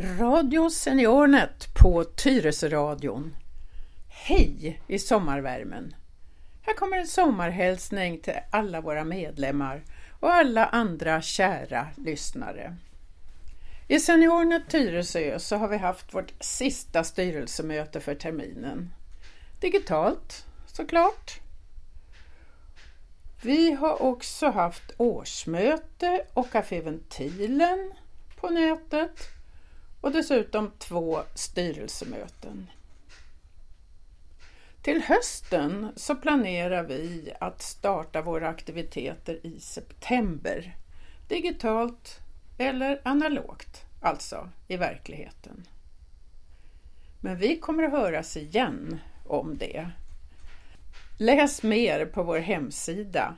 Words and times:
Radio 0.00 0.70
Seniornet 0.70 1.74
på 1.74 2.04
Tyresöradion. 2.04 3.36
Hej 4.08 4.80
i 4.86 4.98
sommarvärmen! 4.98 5.94
Här 6.62 6.74
kommer 6.74 6.96
en 6.96 7.06
sommarhälsning 7.06 8.20
till 8.20 8.34
alla 8.50 8.80
våra 8.80 9.04
medlemmar 9.04 9.82
och 10.20 10.34
alla 10.34 10.66
andra 10.66 11.22
kära 11.22 11.88
lyssnare. 11.96 12.76
I 13.88 14.00
Seniornet 14.00 14.68
Tyresö 14.68 15.38
så 15.38 15.56
har 15.56 15.68
vi 15.68 15.76
haft 15.76 16.14
vårt 16.14 16.32
sista 16.40 17.04
styrelsemöte 17.04 18.00
för 18.00 18.14
terminen. 18.14 18.90
Digitalt 19.60 20.46
såklart. 20.66 21.40
Vi 23.42 23.72
har 23.72 24.02
också 24.02 24.50
haft 24.50 24.92
årsmöte 24.96 26.24
och 26.34 26.50
Café 26.50 26.80
Ventilen 26.80 27.92
på 28.36 28.48
nätet 28.48 29.37
och 30.00 30.12
dessutom 30.12 30.70
två 30.78 31.22
styrelsemöten. 31.34 32.70
Till 34.82 35.02
hösten 35.02 35.92
så 35.96 36.14
planerar 36.14 36.82
vi 36.82 37.32
att 37.40 37.62
starta 37.62 38.22
våra 38.22 38.48
aktiviteter 38.48 39.46
i 39.46 39.60
september. 39.60 40.76
Digitalt 41.28 42.20
eller 42.58 43.00
analogt, 43.04 43.84
alltså 44.00 44.48
i 44.68 44.76
verkligheten. 44.76 45.66
Men 47.20 47.36
vi 47.36 47.58
kommer 47.58 47.82
att 47.82 47.92
höras 47.92 48.36
igen 48.36 49.00
om 49.26 49.58
det. 49.58 49.90
Läs 51.18 51.62
mer 51.62 52.06
på 52.06 52.22
vår 52.22 52.38
hemsida. 52.38 53.36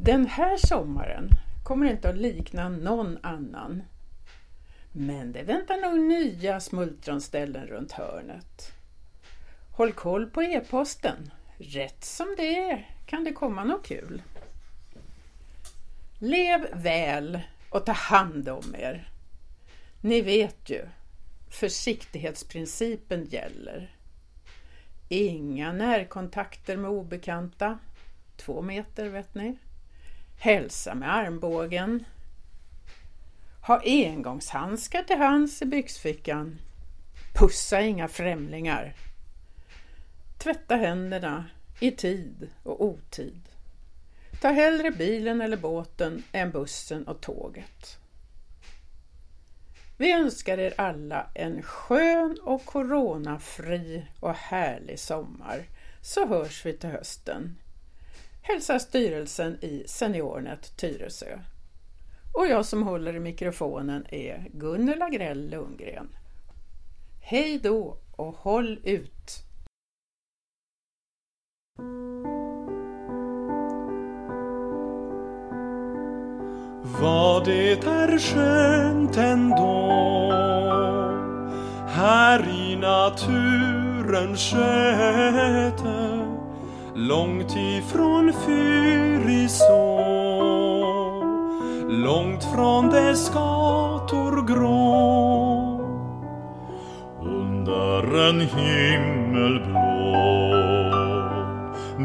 Den 0.00 0.26
här 0.26 0.56
sommaren 0.56 1.28
kommer 1.64 1.90
inte 1.90 2.08
att 2.08 2.16
likna 2.16 2.68
någon 2.68 3.18
annan. 3.22 3.82
Men 4.92 5.32
det 5.32 5.42
väntar 5.42 5.76
nog 5.76 6.00
nya 6.00 6.60
smultronställen 6.60 7.66
runt 7.66 7.92
hörnet. 7.92 8.72
Håll 9.72 9.92
koll 9.92 10.26
på 10.26 10.42
e-posten. 10.42 11.30
Rätt 11.58 12.04
som 12.04 12.34
det 12.36 12.58
är 12.58 12.90
kan 13.06 13.24
det 13.24 13.32
komma 13.32 13.64
något 13.64 13.86
kul. 13.86 14.22
Lev 16.18 16.66
väl 16.72 17.40
och 17.70 17.86
ta 17.86 17.92
hand 17.92 18.48
om 18.48 18.74
er. 18.78 19.08
Ni 20.00 20.20
vet 20.20 20.70
ju, 20.70 20.86
försiktighetsprincipen 21.50 23.24
gäller. 23.24 23.96
Inga 25.08 25.72
närkontakter 25.72 26.76
med 26.76 26.90
obekanta. 26.90 27.78
Två 28.36 28.62
meter 28.62 29.08
vet 29.08 29.34
ni. 29.34 29.58
Hälsa 30.38 30.94
med 30.94 31.14
armbågen. 31.14 32.04
Ha 33.66 33.80
engångshandskar 33.84 35.02
till 35.02 35.16
hands 35.16 35.62
i 35.62 35.64
byxfickan. 35.64 36.58
Pussa 37.34 37.80
inga 37.80 38.08
främlingar. 38.08 38.94
Tvätta 40.38 40.76
händerna 40.76 41.44
i 41.80 41.90
tid 41.90 42.50
och 42.62 42.84
otid. 42.84 43.40
Ta 44.40 44.48
hellre 44.48 44.90
bilen 44.90 45.40
eller 45.40 45.56
båten 45.56 46.22
än 46.32 46.50
bussen 46.50 47.08
och 47.08 47.20
tåget. 47.20 47.98
Vi 49.96 50.12
önskar 50.12 50.58
er 50.58 50.74
alla 50.76 51.26
en 51.34 51.62
skön 51.62 52.38
och 52.42 52.64
coronafri 52.64 54.06
och 54.20 54.34
härlig 54.34 54.98
sommar 54.98 55.64
så 56.00 56.26
hörs 56.26 56.66
vi 56.66 56.72
till 56.72 56.90
hösten. 56.90 57.56
Hälsar 58.42 58.78
styrelsen 58.78 59.64
i 59.64 59.84
Seniornet 59.86 60.76
Tyresö. 60.76 61.38
Och 62.32 62.46
jag 62.46 62.66
som 62.66 62.82
håller 62.82 63.16
i 63.16 63.20
mikrofonen 63.20 64.06
är 64.08 64.48
Gunnela 64.52 65.08
Grell 65.08 65.50
Lundgren. 65.50 66.08
Hej 67.20 67.58
då 67.62 67.96
och 68.16 68.34
håll 68.34 68.80
ut! 68.84 69.42
Vad 77.00 77.44
det 77.44 77.72
är 77.72 78.18
skönt 78.18 79.16
ändå 79.16 79.92
här 81.88 82.48
i 82.48 82.76
naturens 82.76 84.40
sköte 84.40 86.26
långt 86.94 87.56
ifrån 87.56 88.32
Fyrisån 88.32 89.91
långt 92.02 92.44
från 92.44 92.90
dess 92.90 93.30
gator 93.34 94.46
grå 94.46 95.78
under 97.20 98.28
en 98.28 98.40
himmel 98.40 99.60
blå 99.66 100.12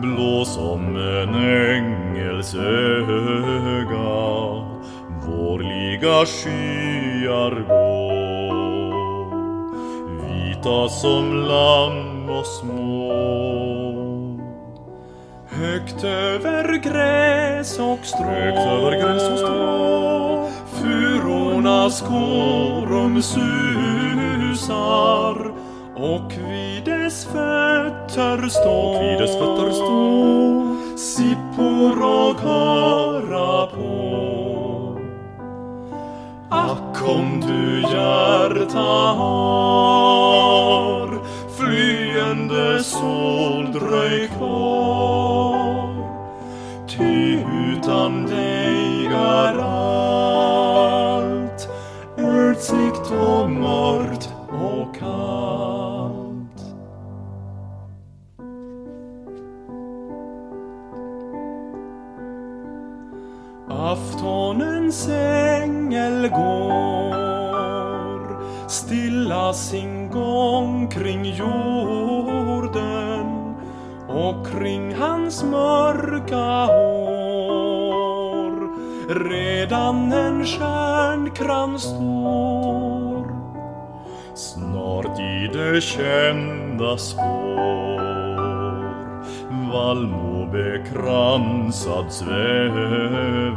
blå 0.00 0.44
som 0.44 0.96
en 0.96 1.34
ängels 1.34 2.54
öga. 2.54 4.04
Vårliga 5.26 6.26
skyar 6.26 7.64
gå 7.68 8.04
vita 10.22 10.88
som 10.88 11.34
lamm 11.34 12.28
och 12.30 12.46
små. 12.46 13.63
Högt 15.54 16.04
över 16.04 16.76
gräs 16.76 17.78
och 17.78 17.98
strå. 18.02 18.24
Högt 18.24 18.58
över 18.58 18.92
gräs 18.92 19.22
och 19.30 19.38
strå. 19.38 20.48
Furornas 20.72 22.00
korum 22.00 23.22
susar. 23.22 24.74
Och 25.96 26.32
vid 26.48 26.84
dess 26.84 27.24
fötter 27.24 28.48
står 28.48 29.02
vid 29.02 29.18
dess 29.18 29.36
fötter 29.36 29.70
står 29.70 30.96
sippor 30.96 32.02
och 32.02 32.40
höra 32.40 33.66
på. 33.66 33.94
Ack 36.50 37.08
om 37.08 37.40
du 37.40 37.80
hjärta 37.80 38.78
har 39.18 40.03
Aftonens 63.84 65.08
ängel 65.08 66.28
går 66.28 67.24
stilla 68.68 69.52
sin 69.52 70.10
gång 70.10 70.88
kring 70.88 71.24
jorden 71.24 71.96
och 74.08 74.46
kring 74.46 74.94
hans 74.94 75.44
mörka 75.44 76.66
hår. 76.72 76.94
Redan 79.28 80.12
en 80.12 80.46
stjärnkrans 80.46 81.82
står. 81.82 83.34
Snart 84.34 85.20
i 85.20 85.50
det 85.52 85.80
kända 85.80 86.98
spår 86.98 87.43
vallmo 89.74 90.46
bekransad 90.52 92.12
svävar 92.12 93.54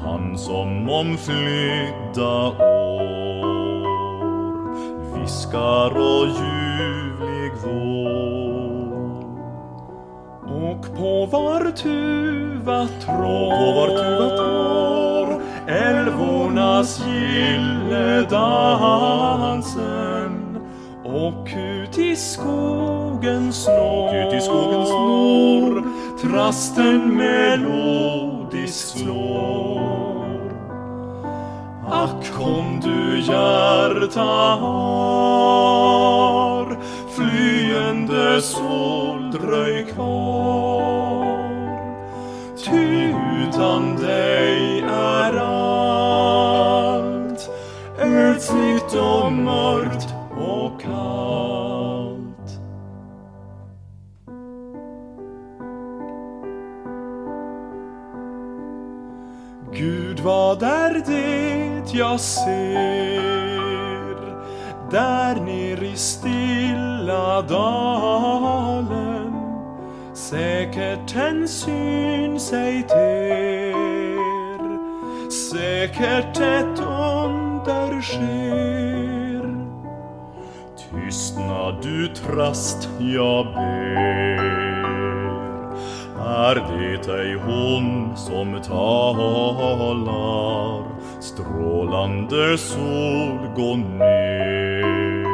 han 0.00 0.38
som 0.38 0.90
om 0.90 1.16
flydda 1.16 2.48
år. 2.48 3.88
Viskar 5.14 5.96
och 5.96 6.26
ljuvlig 6.26 7.52
vår. 7.64 8.98
Och 10.42 10.82
på 10.96 11.26
var 11.26 11.70
tuva 11.70 12.88
trår 13.04 13.88
älvornas 15.68 17.06
gille 17.06 18.26
dansen 18.30 19.58
och 21.04 21.48
ut 21.56 21.98
i 21.98 22.16
skogen 22.16 22.97
snår, 23.52 24.14
ut 24.14 24.34
i 24.34 24.40
skogen 24.40 24.86
snår 24.86 25.28
trasten 26.22 27.16
melodiskt 27.16 28.98
slår. 28.98 30.28
Ack 31.90 32.40
om 32.40 32.80
du 32.80 33.20
hjärta 33.20 34.20
har 34.60 35.18
flyende 37.16 38.42
sol 38.42 39.30
dröj 39.30 39.86
kvar. 39.94 41.38
Ty 42.64 43.14
utan 43.48 43.96
dig 43.96 44.80
är 44.80 45.17
Gud, 59.78 60.20
vad 60.20 60.62
är 60.62 61.02
det 61.06 61.98
jag 61.98 62.20
ser 62.20 63.20
där 64.90 65.40
ner 65.44 65.82
i 65.82 65.96
stilla 65.96 67.42
dalen? 67.42 69.32
Säkert 70.14 71.16
en 71.16 71.48
syn 71.48 72.40
sig 72.40 72.82
ter, 72.82 73.72
säkert 75.30 76.40
ett 76.40 76.80
under 76.80 78.02
sker. 78.02 79.68
Tystnad, 80.76 81.82
du 81.82 82.08
trast, 82.08 82.88
jag 82.98 83.46
ber. 83.46 84.57
Är 86.28 86.54
det 86.54 87.08
ej 87.12 87.34
hon 87.34 88.16
som 88.16 88.62
talar? 88.62 90.04
Strålande 91.20 92.58
sol 92.58 93.38
gå 93.56 93.76
ner. 93.76 95.24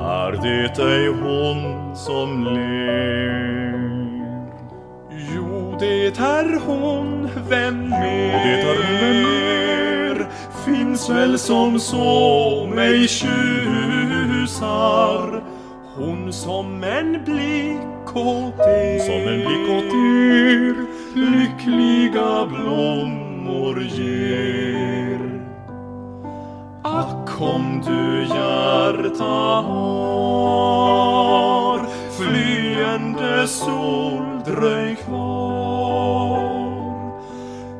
Är 0.00 0.32
det 0.42 0.78
ej 0.78 1.06
hon 1.08 1.96
som 1.96 2.44
ler? 2.44 3.76
Jo, 5.34 5.76
det 5.80 6.18
är 6.18 6.60
hon, 6.66 7.28
vem 7.48 7.88
mer? 7.88 9.06
Finns 10.64 11.10
väl 11.10 11.38
som 11.38 11.80
så 11.80 12.66
mig 12.74 13.08
tjusar 13.08 14.56
Hon 15.96 16.32
som 16.32 16.84
en 16.84 17.24
blick 17.24 17.95
åt 18.18 18.60
Som 19.06 19.14
en 19.14 19.40
blick 19.44 19.70
åt 19.70 19.94
er 19.94 20.86
Lyckliga 21.16 22.46
blommor 22.46 23.80
ger. 23.82 25.20
Ack 26.82 27.40
om 27.40 27.82
du 27.86 28.24
hjärta 28.24 29.24
har 29.68 30.26
Flyende 32.10 33.48
sol 33.48 34.40
dröj 34.46 34.96
kvar. 34.96 36.56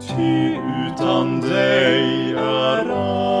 Ty 0.00 0.56
utan 0.86 1.40
dig 1.40 2.34
är 2.38 3.35